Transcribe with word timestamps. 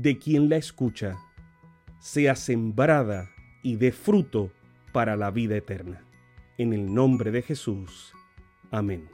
de 0.00 0.16
quien 0.16 0.48
la 0.48 0.56
escucha, 0.56 1.16
sea 1.98 2.36
sembrada 2.36 3.30
y 3.64 3.74
dé 3.74 3.90
fruto 3.90 4.52
para 4.92 5.16
la 5.16 5.32
vida 5.32 5.56
eterna. 5.56 6.04
En 6.56 6.72
el 6.72 6.94
nombre 6.94 7.32
de 7.32 7.42
Jesús. 7.42 8.12
Amén. 8.70 9.08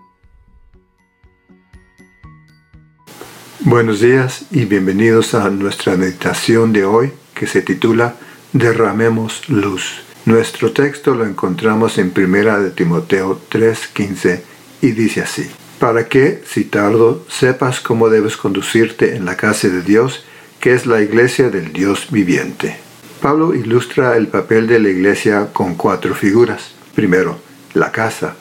Buenos 3.60 4.00
días 4.00 4.46
y 4.50 4.66
bienvenidos 4.66 5.34
a 5.34 5.48
nuestra 5.48 5.96
meditación 5.96 6.74
de 6.74 6.84
hoy 6.84 7.12
que 7.34 7.46
se 7.46 7.62
titula 7.62 8.16
Derramemos 8.52 9.48
luz. 9.48 10.02
Nuestro 10.26 10.72
texto 10.72 11.14
lo 11.14 11.24
encontramos 11.24 11.96
en 11.96 12.10
Primera 12.10 12.60
de 12.60 12.70
Timoteo 12.70 13.40
3:15 13.50 14.42
y 14.82 14.90
dice 14.90 15.22
así: 15.22 15.50
Para 15.78 16.08
que, 16.10 16.42
si 16.44 16.64
tardo, 16.64 17.24
sepas 17.30 17.80
cómo 17.80 18.10
debes 18.10 18.36
conducirte 18.36 19.16
en 19.16 19.24
la 19.24 19.38
casa 19.38 19.68
de 19.68 19.80
Dios, 19.80 20.24
que 20.64 20.72
es 20.72 20.86
la 20.86 21.02
iglesia 21.02 21.50
del 21.50 21.74
Dios 21.74 22.06
viviente. 22.10 22.78
Pablo 23.20 23.54
ilustra 23.54 24.16
el 24.16 24.28
papel 24.28 24.66
de 24.66 24.78
la 24.78 24.88
iglesia 24.88 25.48
con 25.52 25.74
cuatro 25.74 26.14
figuras. 26.14 26.72
Primero, 26.94 27.38
la 27.74 27.92
casa. 27.92 28.34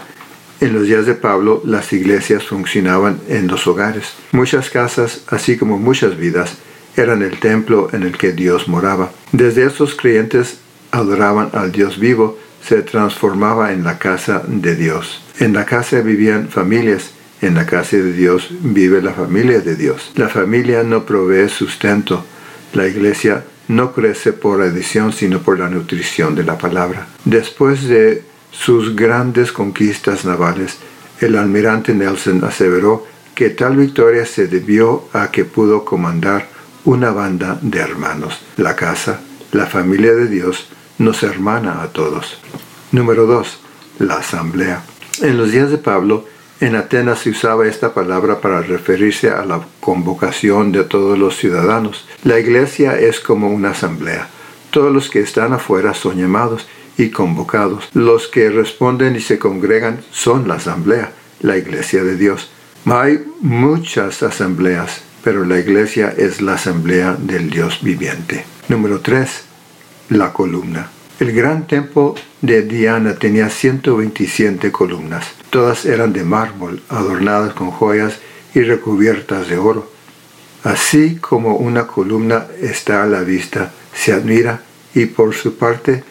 En 0.62 0.72
los 0.72 0.88
días 0.88 1.06
de 1.06 1.16
Pablo, 1.16 1.62
las 1.66 1.92
iglesias 1.92 2.46
funcionaban 2.46 3.20
en 3.28 3.48
los 3.48 3.68
hogares. 3.68 4.14
Muchas 4.32 4.70
casas, 4.70 5.24
así 5.28 5.58
como 5.58 5.78
muchas 5.78 6.16
vidas, 6.16 6.56
eran 6.96 7.24
el 7.24 7.42
templo 7.42 7.90
en 7.92 8.04
el 8.04 8.18
que 8.18 8.32
Dios 8.32 8.70
moraba. 8.70 9.12
Desde 9.34 9.66
estos 9.66 9.94
creyentes 9.94 10.60
adoraban 10.92 11.50
al 11.52 11.74
Dios 11.74 12.00
vivo, 12.00 12.40
se 12.66 12.84
transformaba 12.84 13.74
en 13.74 13.84
la 13.84 14.00
casa 14.00 14.44
de 14.48 14.78
Dios. 14.78 15.22
En 15.40 15.52
la 15.52 15.66
casa 15.66 16.00
vivían 16.00 16.48
familias, 16.48 17.12
en 17.44 17.56
la 17.56 17.66
casa 17.66 17.98
de 17.98 18.14
Dios 18.14 18.48
vive 18.62 19.02
la 19.02 19.12
familia 19.12 19.60
de 19.60 19.76
Dios. 19.76 20.12
La 20.16 20.30
familia 20.30 20.84
no 20.84 21.06
provee 21.06 21.50
sustento. 21.50 22.26
La 22.74 22.88
iglesia 22.88 23.44
no 23.68 23.92
crece 23.94 24.32
por 24.32 24.62
adición, 24.62 25.12
sino 25.12 25.42
por 25.42 25.60
la 25.60 25.70
nutrición 25.70 26.36
de 26.36 26.44
la 26.44 26.58
palabra. 26.58 27.08
Después 27.26 27.84
de 27.84 28.24
sus 28.52 28.96
grandes 28.96 29.52
conquistas 29.52 30.24
navales, 30.24 30.78
el 31.20 31.36
almirante 31.36 31.94
Nelson 31.94 32.44
aseveró 32.46 33.06
que 33.36 33.50
tal 33.50 33.76
victoria 33.76 34.26
se 34.26 34.48
debió 34.48 35.10
a 35.12 35.30
que 35.32 35.44
pudo 35.44 35.84
comandar 35.84 36.48
una 36.86 37.12
banda 37.12 37.60
de 37.62 37.80
hermanos. 37.80 38.40
La 38.56 38.76
casa, 38.76 39.20
la 39.52 39.66
familia 39.66 40.14
de 40.14 40.28
Dios, 40.28 40.70
nos 40.98 41.24
hermana 41.24 41.82
a 41.82 41.88
todos. 41.88 42.40
Número 42.92 43.26
2. 43.26 43.60
La 44.00 44.16
asamblea. 44.16 44.84
En 45.22 45.38
los 45.38 45.52
días 45.52 45.70
de 45.72 45.78
Pablo, 45.78 46.26
en 46.64 46.78
Atenas 46.78 47.20
se 47.20 47.30
usaba 47.30 47.68
esta 47.68 47.94
palabra 47.94 48.40
para 48.40 48.62
referirse 48.62 49.30
a 49.30 49.44
la 49.44 49.60
convocación 49.82 50.72
de 50.72 50.86
todos 50.86 51.20
los 51.20 51.36
ciudadanos. 51.36 52.08
La 52.24 52.40
iglesia 52.40 52.98
es 52.98 53.20
como 53.20 53.50
una 53.50 53.72
asamblea. 53.72 54.30
Todos 54.72 54.94
los 54.94 55.10
que 55.10 55.20
están 55.20 55.52
afuera 55.52 55.94
son 55.94 56.18
llamados 56.18 56.66
y 56.98 57.10
convocados. 57.10 57.90
Los 57.94 58.30
que 58.30 58.50
responden 58.50 59.18
y 59.18 59.20
se 59.20 59.40
congregan 59.40 60.06
son 60.12 60.48
la 60.48 60.54
asamblea, 60.54 61.12
la 61.42 61.58
iglesia 61.58 62.02
de 62.06 62.16
Dios. 62.16 62.50
Hay 62.86 63.26
muchas 63.42 64.24
asambleas, 64.24 65.02
pero 65.22 65.44
la 65.44 65.60
iglesia 65.60 66.14
es 66.18 66.42
la 66.42 66.54
asamblea 66.54 67.18
del 67.20 67.50
Dios 67.50 67.80
viviente. 67.82 68.46
Número 68.70 69.02
3. 69.02 69.44
La 70.12 70.32
columna. 70.32 70.93
El 71.20 71.32
gran 71.32 71.68
templo 71.68 72.16
de 72.42 72.64
Diana 72.64 73.16
tenía 73.16 73.50
127 73.50 74.72
columnas. 74.72 75.28
Todas 75.52 75.86
eran 75.86 76.12
de 76.12 76.24
mármol, 76.24 76.82
adornadas 76.90 77.54
con 77.54 77.70
joyas 77.70 78.20
y 78.56 78.62
recubiertas 78.62 79.48
de 79.48 79.58
oro. 79.58 79.92
Así 80.64 81.18
como 81.18 81.58
una 81.58 81.86
columna 81.86 82.48
está 82.60 83.04
a 83.04 83.08
la 83.08 83.22
vista, 83.22 83.72
se 83.94 84.12
admira 84.12 84.64
y 84.96 85.06
por 85.06 85.36
su 85.36 85.56
parte 85.56 86.04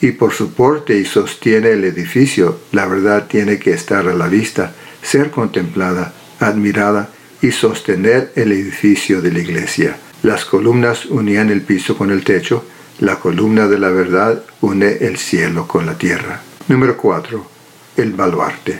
y 0.00 0.12
por 0.12 0.32
su 0.32 0.52
porte 0.52 0.98
y 0.98 1.04
sostiene 1.04 1.70
el 1.70 1.84
edificio, 1.84 2.60
la 2.72 2.86
verdad 2.86 3.26
tiene 3.26 3.58
que 3.58 3.72
estar 3.72 4.06
a 4.06 4.14
la 4.14 4.28
vista, 4.28 4.72
ser 5.02 5.30
contemplada, 5.30 6.12
admirada 6.38 7.08
y 7.40 7.50
sostener 7.50 8.30
el 8.36 8.52
edificio 8.52 9.20
de 9.22 9.32
la 9.32 9.38
iglesia. 9.40 9.96
Las 10.22 10.44
columnas 10.44 11.06
unían 11.06 11.50
el 11.50 11.62
piso 11.62 11.96
con 11.96 12.10
el 12.10 12.22
techo, 12.22 12.64
la 13.00 13.16
columna 13.16 13.66
de 13.66 13.78
la 13.78 13.90
verdad 13.90 14.42
une 14.60 14.98
el 15.00 15.16
cielo 15.18 15.66
con 15.66 15.86
la 15.86 15.98
tierra. 15.98 16.42
Número 16.68 16.96
4. 16.96 17.44
El 17.96 18.12
baluarte. 18.12 18.78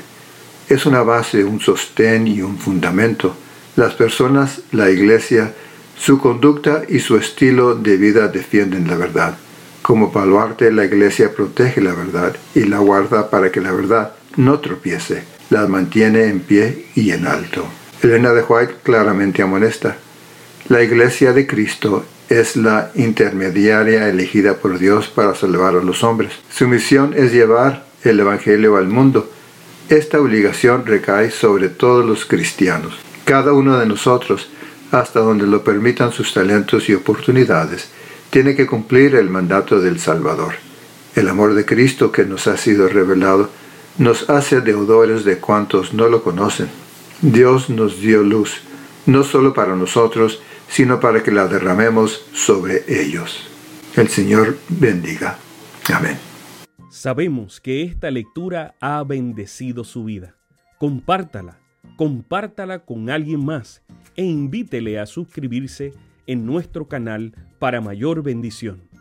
Es 0.69 0.87
una 0.87 1.03
base, 1.03 1.45
un 1.45 1.61
sostén 1.61 2.27
y 2.27 2.41
un 2.41 2.59
fundamento. 2.59 3.37
Las 3.77 3.95
personas, 3.95 4.61
la 4.73 4.91
iglesia, 4.91 5.53
su 5.99 6.19
conducta 6.19 6.83
y 6.89 7.01
su 7.01 7.17
estilo 7.17 7.75
de 7.75 7.97
vida 7.97 8.29
defienden 8.29 8.89
la 8.89 8.97
verdad. 8.97 9.37
Como 9.83 10.11
baluarte, 10.11 10.73
la 10.73 10.85
iglesia 10.85 11.35
protege 11.35 11.81
la 11.81 11.93
verdad 11.93 12.37
y 12.55 12.65
la 12.65 12.79
guarda 12.79 13.31
para 13.31 13.53
que 13.53 13.61
la 13.61 13.73
verdad 13.73 14.15
no 14.37 14.61
tropiece. 14.61 15.25
La 15.51 15.67
mantiene 15.67 16.25
en 16.29 16.41
pie 16.41 16.87
y 16.95 17.11
en 17.11 17.27
alto. 17.27 17.67
Elena 18.03 18.33
de 18.33 18.43
White 18.43 18.77
claramente 18.83 19.43
amonesta. 19.43 19.97
La 20.69 20.83
iglesia 20.83 21.33
de 21.33 21.47
Cristo 21.47 22.05
es 22.29 22.57
la 22.57 22.91
intermediaria 22.95 24.09
elegida 24.09 24.55
por 24.55 24.79
Dios 24.79 25.09
para 25.09 25.35
salvar 25.35 25.77
a 25.77 25.83
los 25.83 26.03
hombres. 26.03 26.33
Su 26.51 26.69
misión 26.69 27.15
es 27.17 27.33
llevar 27.33 27.85
el 28.03 28.21
Evangelio 28.21 28.77
al 28.77 28.89
mundo. 28.89 29.31
Esta 29.89 30.21
obligación 30.21 30.87
recae 30.87 31.31
sobre 31.31 31.69
todos 31.69 32.05
los 32.05 32.25
cristianos. 32.25 32.95
Cada 33.25 33.53
uno 33.53 33.79
de 33.79 33.87
nosotros, 33.87 34.49
hasta 34.91 35.21
donde 35.21 35.47
lo 35.47 35.63
permitan 35.63 36.13
sus 36.13 36.33
talentos 36.33 36.89
y 36.89 36.95
oportunidades, 36.95 37.89
tiene 38.31 38.57
que 38.57 38.67
cumplir 38.67 39.15
el 39.15 39.31
mandato 39.31 39.81
del 39.81 40.01
Salvador. 40.01 40.55
El 41.15 41.29
amor 41.29 41.55
de 41.55 41.65
Cristo 41.65 42.11
que 42.11 42.25
nos 42.25 42.47
ha 42.47 42.57
sido 42.57 42.89
revelado 42.89 43.51
nos 43.99 44.29
hace 44.29 44.61
deudores 44.61 45.25
de 45.25 45.39
cuantos 45.39 45.95
no 45.95 46.09
lo 46.09 46.23
conocen. 46.23 46.69
Dios 47.21 47.71
nos 47.71 48.01
dio 48.01 48.23
luz, 48.23 48.63
no 49.07 49.23
solo 49.23 49.55
para 49.55 49.77
nosotros, 49.77 50.43
sino 50.69 51.01
para 51.01 51.23
que 51.23 51.31
la 51.31 51.47
derramemos 51.47 52.25
sobre 52.33 52.85
ellos. 52.89 53.49
El 53.97 54.09
Señor 54.09 54.59
bendiga. 54.69 55.39
Amén. 55.93 56.17
Sabemos 56.91 57.61
que 57.61 57.83
esta 57.83 58.11
lectura 58.11 58.75
ha 58.81 59.03
bendecido 59.05 59.85
su 59.85 60.05
vida. 60.05 60.37
Compártala, 60.79 61.59
compártala 61.97 62.81
con 62.81 63.11
alguien 63.11 63.45
más 63.45 63.83
e 64.17 64.25
invítele 64.25 64.99
a 64.99 65.07
suscribirse 65.07 65.93
en 66.27 66.47
nuestro 66.47 66.89
canal 66.89 67.35
para 67.59 67.81
mayor 67.81 68.23
bendición. 68.23 68.94